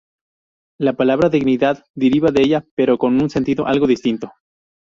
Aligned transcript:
La 0.79 0.93
palabra 0.93 1.29
"dignidad", 1.29 1.85
deriva 1.93 2.31
de 2.31 2.41
ella, 2.41 2.65
pero 2.73 2.97
con 2.97 3.21
un 3.21 3.29
sentido 3.29 3.67
algo 3.67 3.85
distinto. 3.85 4.31